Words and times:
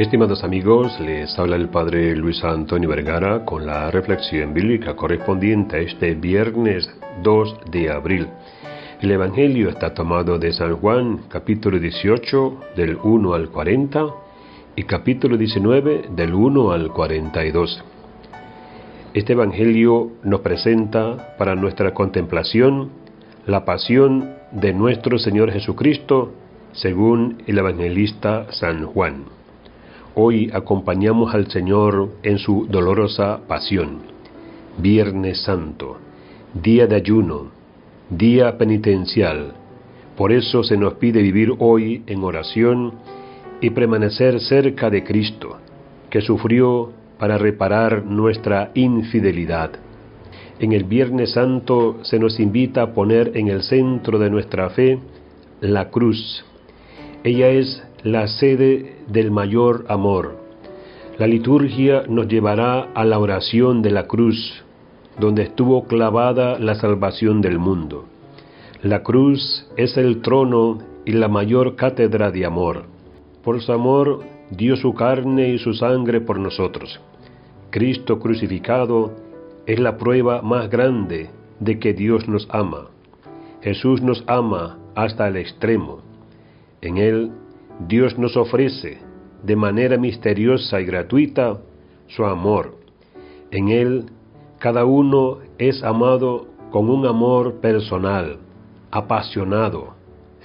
Estimados 0.00 0.42
amigos, 0.44 0.98
les 0.98 1.38
habla 1.38 1.56
el 1.56 1.68
Padre 1.68 2.16
Luis 2.16 2.42
Antonio 2.42 2.88
Vergara 2.88 3.44
con 3.44 3.66
la 3.66 3.90
reflexión 3.90 4.54
bíblica 4.54 4.96
correspondiente 4.96 5.76
a 5.76 5.80
este 5.80 6.14
viernes 6.14 6.90
2 7.22 7.70
de 7.70 7.92
abril. 7.92 8.26
El 9.02 9.10
Evangelio 9.10 9.68
está 9.68 9.92
tomado 9.92 10.38
de 10.38 10.54
San 10.54 10.76
Juan, 10.76 11.24
capítulo 11.28 11.78
18, 11.78 12.60
del 12.76 12.96
1 12.96 13.34
al 13.34 13.50
40, 13.50 14.06
y 14.74 14.84
capítulo 14.84 15.36
19, 15.36 16.08
del 16.16 16.32
1 16.32 16.72
al 16.72 16.88
42. 16.88 17.84
Este 19.12 19.34
Evangelio 19.34 20.12
nos 20.24 20.40
presenta 20.40 21.36
para 21.36 21.54
nuestra 21.56 21.92
contemplación 21.92 22.88
la 23.44 23.66
pasión 23.66 24.30
de 24.50 24.72
nuestro 24.72 25.18
Señor 25.18 25.52
Jesucristo 25.52 26.32
según 26.72 27.42
el 27.46 27.58
evangelista 27.58 28.46
San 28.52 28.86
Juan. 28.86 29.39
Hoy 30.16 30.50
acompañamos 30.52 31.32
al 31.34 31.48
Señor 31.52 32.08
en 32.24 32.38
su 32.38 32.66
dolorosa 32.66 33.42
pasión. 33.46 33.98
Viernes 34.76 35.42
Santo, 35.42 35.98
día 36.52 36.88
de 36.88 36.96
ayuno, 36.96 37.52
día 38.08 38.58
penitencial. 38.58 39.52
Por 40.16 40.32
eso 40.32 40.64
se 40.64 40.76
nos 40.76 40.94
pide 40.94 41.22
vivir 41.22 41.54
hoy 41.60 42.02
en 42.08 42.24
oración 42.24 42.94
y 43.60 43.70
permanecer 43.70 44.40
cerca 44.40 44.90
de 44.90 45.04
Cristo, 45.04 45.58
que 46.10 46.20
sufrió 46.20 46.90
para 47.16 47.38
reparar 47.38 48.04
nuestra 48.04 48.72
infidelidad. 48.74 49.70
En 50.58 50.72
el 50.72 50.82
Viernes 50.82 51.34
Santo 51.34 52.00
se 52.02 52.18
nos 52.18 52.40
invita 52.40 52.82
a 52.82 52.94
poner 52.94 53.36
en 53.36 53.46
el 53.46 53.62
centro 53.62 54.18
de 54.18 54.28
nuestra 54.28 54.70
fe 54.70 54.98
la 55.60 55.88
cruz. 55.88 56.44
Ella 57.22 57.48
es 57.48 57.84
la 58.02 58.28
sede 58.28 58.96
del 59.08 59.30
mayor 59.30 59.84
amor. 59.88 60.36
La 61.18 61.26
liturgia 61.26 62.04
nos 62.08 62.28
llevará 62.28 62.88
a 62.94 63.04
la 63.04 63.18
oración 63.18 63.82
de 63.82 63.90
la 63.90 64.06
cruz, 64.06 64.64
donde 65.18 65.42
estuvo 65.42 65.84
clavada 65.84 66.58
la 66.58 66.74
salvación 66.76 67.42
del 67.42 67.58
mundo. 67.58 68.06
La 68.82 69.02
cruz 69.02 69.66
es 69.76 69.98
el 69.98 70.22
trono 70.22 70.78
y 71.04 71.12
la 71.12 71.28
mayor 71.28 71.76
cátedra 71.76 72.30
de 72.30 72.46
amor. 72.46 72.84
Por 73.44 73.60
su 73.60 73.72
amor 73.72 74.20
dio 74.50 74.76
su 74.76 74.94
carne 74.94 75.50
y 75.50 75.58
su 75.58 75.74
sangre 75.74 76.22
por 76.22 76.38
nosotros. 76.38 77.00
Cristo 77.68 78.18
crucificado 78.18 79.12
es 79.66 79.78
la 79.78 79.98
prueba 79.98 80.40
más 80.40 80.70
grande 80.70 81.28
de 81.58 81.78
que 81.78 81.92
Dios 81.92 82.26
nos 82.28 82.48
ama. 82.50 82.88
Jesús 83.60 84.00
nos 84.00 84.24
ama 84.26 84.78
hasta 84.94 85.28
el 85.28 85.36
extremo. 85.36 86.00
En 86.80 86.96
Él 86.96 87.30
Dios 87.88 88.18
nos 88.18 88.36
ofrece 88.36 88.98
de 89.42 89.56
manera 89.56 89.96
misteriosa 89.96 90.80
y 90.80 90.84
gratuita 90.84 91.60
su 92.08 92.24
amor. 92.24 92.76
En 93.50 93.68
Él 93.68 94.06
cada 94.58 94.84
uno 94.84 95.38
es 95.58 95.82
amado 95.82 96.46
con 96.70 96.90
un 96.90 97.06
amor 97.06 97.54
personal, 97.60 98.36
apasionado, 98.90 99.94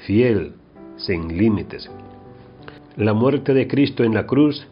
fiel, 0.05 0.53
sin 0.95 1.37
límites. 1.37 1.91
La 2.95 3.13
muerte 3.13 3.53
de 3.53 3.67
Cristo 3.67 4.05
en 4.05 4.13
la 4.13 4.25
cruz 4.25 4.65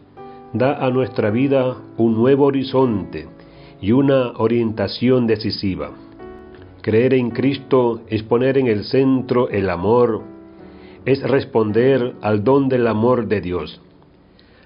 da 0.54 0.84
a 0.84 0.88
nuestra 0.88 1.30
vida 1.30 1.76
un 1.98 2.14
nuevo 2.14 2.46
horizonte 2.46 3.28
y 3.82 3.92
una 3.92 4.30
orientación 4.38 5.26
decisiva. 5.26 5.90
Creer 6.80 7.12
en 7.12 7.30
Cristo 7.30 8.00
es 8.08 8.22
poner 8.22 8.56
en 8.56 8.68
el 8.68 8.84
centro 8.84 9.50
el 9.50 9.68
amor, 9.68 10.22
es 11.06 11.22
responder 11.22 12.14
al 12.22 12.44
don 12.44 12.68
del 12.68 12.86
amor 12.86 13.26
de 13.28 13.40
Dios. 13.40 13.80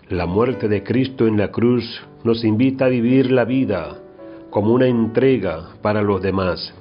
La 0.08 0.26
muerte 0.26 0.68
de 0.68 0.82
Cristo 0.82 1.26
en 1.26 1.36
la 1.36 1.50
cruz 1.50 2.02
nos 2.24 2.44
invita 2.44 2.86
a 2.86 2.88
vivir 2.88 3.30
la 3.30 3.44
vida 3.44 3.98
como 4.50 4.72
una 4.72 4.86
entrega 4.86 5.70
para 5.82 6.02
los 6.02 6.22
demás. 6.22 6.74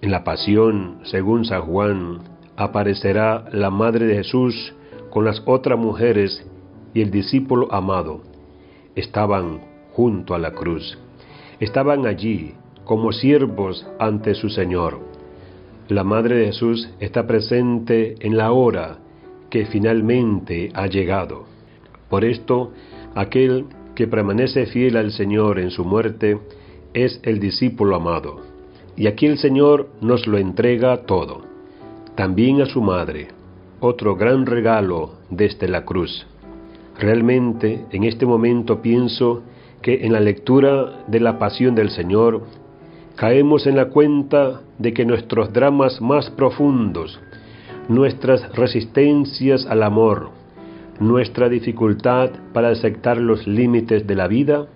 En 0.00 0.10
la 0.10 0.24
pasión, 0.24 0.98
según 1.04 1.44
San 1.44 1.62
Juan, 1.62 2.18
aparecerá 2.56 3.44
la 3.52 3.70
Madre 3.70 4.06
de 4.06 4.16
Jesús 4.16 4.74
con 5.10 5.24
las 5.24 5.42
otras 5.46 5.78
mujeres 5.78 6.44
y 6.94 7.00
el 7.00 7.10
discípulo 7.10 7.72
amado 7.72 8.22
estaban 8.94 9.60
junto 9.92 10.34
a 10.34 10.38
la 10.38 10.52
cruz. 10.52 10.98
Estaban 11.60 12.06
allí 12.06 12.54
como 12.84 13.12
siervos 13.12 13.86
ante 13.98 14.34
su 14.34 14.48
Señor. 14.48 15.00
La 15.88 16.04
Madre 16.04 16.36
de 16.36 16.46
Jesús 16.46 16.88
está 17.00 17.26
presente 17.26 18.14
en 18.20 18.36
la 18.36 18.52
hora 18.52 18.98
que 19.50 19.66
finalmente 19.66 20.70
ha 20.74 20.86
llegado. 20.86 21.44
Por 22.08 22.24
esto, 22.24 22.72
aquel 23.14 23.66
que 23.94 24.06
permanece 24.06 24.66
fiel 24.66 24.96
al 24.96 25.10
Señor 25.10 25.58
en 25.58 25.70
su 25.70 25.84
muerte 25.84 26.38
es 26.94 27.20
el 27.24 27.40
discípulo 27.40 27.96
amado. 27.96 28.40
Y 28.96 29.06
aquí 29.06 29.26
el 29.26 29.38
Señor 29.38 29.88
nos 30.00 30.26
lo 30.26 30.38
entrega 30.38 31.04
todo, 31.04 31.42
también 32.14 32.60
a 32.60 32.66
su 32.66 32.80
madre, 32.80 33.28
otro 33.80 34.14
gran 34.16 34.46
regalo 34.46 35.14
desde 35.30 35.68
la 35.68 35.84
cruz. 35.84 36.26
Realmente 36.98 37.86
en 37.90 38.04
este 38.04 38.24
momento 38.24 38.80
pienso 38.80 39.42
que 39.80 40.06
en 40.06 40.12
la 40.12 40.20
lectura 40.20 41.04
de 41.08 41.20
la 41.20 41.38
pasión 41.38 41.74
del 41.74 41.90
Señor 41.90 42.42
caemos 43.16 43.66
en 43.66 43.76
la 43.76 43.86
cuenta 43.86 44.62
de 44.78 44.92
que 44.92 45.04
nuestros 45.04 45.52
dramas 45.52 46.00
más 46.00 46.30
profundos, 46.30 47.20
nuestras 47.88 48.54
resistencias 48.54 49.66
al 49.66 49.82
amor, 49.82 50.30
nuestra 51.00 51.48
dificultad 51.48 52.30
para 52.52 52.68
aceptar 52.68 53.18
los 53.18 53.46
límites 53.46 54.06
de 54.06 54.14
la 54.14 54.28
vida, 54.28 54.66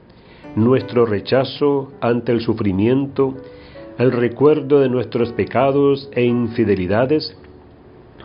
nuestro 0.54 1.06
rechazo 1.06 1.92
ante 2.00 2.32
el 2.32 2.40
sufrimiento, 2.40 3.34
el 3.98 4.12
recuerdo 4.12 4.80
de 4.80 4.88
nuestros 4.88 5.32
pecados 5.32 6.08
e 6.12 6.24
infidelidades, 6.24 7.36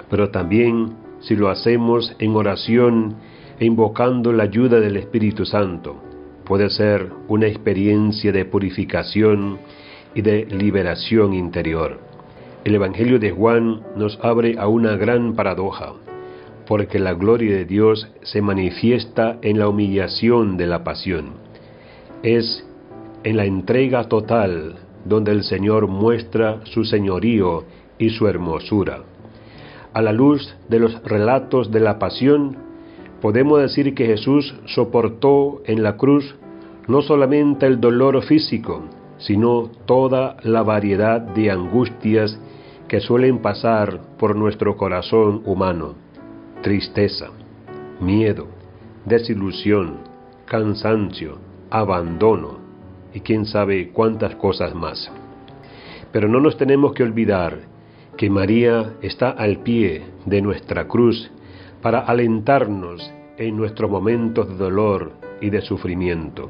pero 0.09 0.29
también 0.29 0.93
si 1.21 1.35
lo 1.35 1.49
hacemos 1.49 2.15
en 2.19 2.35
oración 2.35 3.15
e 3.59 3.65
invocando 3.65 4.33
la 4.33 4.43
ayuda 4.43 4.79
del 4.79 4.97
Espíritu 4.97 5.45
Santo. 5.45 5.95
Puede 6.45 6.69
ser 6.69 7.11
una 7.27 7.47
experiencia 7.47 8.31
de 8.31 8.43
purificación 8.45 9.59
y 10.13 10.21
de 10.21 10.45
liberación 10.45 11.33
interior. 11.33 11.99
El 12.63 12.75
Evangelio 12.75 13.19
de 13.19 13.31
Juan 13.31 13.81
nos 13.95 14.19
abre 14.21 14.57
a 14.59 14.67
una 14.67 14.95
gran 14.95 15.33
paradoja, 15.33 15.93
porque 16.67 16.99
la 16.99 17.13
gloria 17.13 17.55
de 17.55 17.65
Dios 17.65 18.07
se 18.21 18.41
manifiesta 18.41 19.39
en 19.41 19.59
la 19.59 19.67
humillación 19.67 20.57
de 20.57 20.67
la 20.67 20.83
pasión. 20.83 21.33
Es 22.23 22.65
en 23.23 23.37
la 23.37 23.45
entrega 23.45 24.05
total 24.05 24.75
donde 25.05 25.31
el 25.31 25.43
Señor 25.43 25.87
muestra 25.87 26.61
su 26.65 26.83
señorío 26.83 27.63
y 27.97 28.09
su 28.09 28.27
hermosura. 28.27 29.03
A 29.93 30.01
la 30.01 30.13
luz 30.13 30.55
de 30.69 30.79
los 30.79 31.03
relatos 31.03 31.71
de 31.71 31.79
la 31.79 31.99
pasión, 31.99 32.57
podemos 33.21 33.59
decir 33.59 33.93
que 33.93 34.05
Jesús 34.05 34.55
soportó 34.65 35.61
en 35.65 35.83
la 35.83 35.97
cruz 35.97 36.35
no 36.87 37.01
solamente 37.01 37.65
el 37.65 37.79
dolor 37.79 38.21
físico, 38.23 38.83
sino 39.21 39.69
toda 39.85 40.37
la 40.43 40.63
variedad 40.63 41.21
de 41.21 41.51
angustias 41.51 42.39
que 42.87 42.99
suelen 42.99 43.39
pasar 43.39 44.01
por 44.17 44.35
nuestro 44.35 44.75
corazón 44.75 45.41
humano. 45.45 45.95
Tristeza, 46.61 47.29
miedo, 47.99 48.47
desilusión, 49.05 49.99
cansancio, 50.45 51.37
abandono 51.69 52.59
y 53.13 53.21
quién 53.21 53.45
sabe 53.45 53.91
cuántas 53.91 54.35
cosas 54.35 54.75
más. 54.75 55.11
Pero 56.11 56.27
no 56.27 56.39
nos 56.39 56.57
tenemos 56.57 56.93
que 56.93 57.03
olvidar 57.03 57.59
que 58.17 58.29
María 58.29 58.93
está 59.01 59.29
al 59.29 59.59
pie 59.59 60.03
de 60.25 60.41
nuestra 60.41 60.87
cruz 60.87 61.31
para 61.81 61.99
alentarnos 61.99 63.11
en 63.37 63.55
nuestros 63.55 63.89
momentos 63.89 64.49
de 64.49 64.55
dolor 64.55 65.13
y 65.39 65.49
de 65.49 65.61
sufrimiento. 65.61 66.49